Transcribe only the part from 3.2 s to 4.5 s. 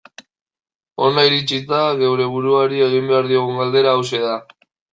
diogun galdera hauxe da.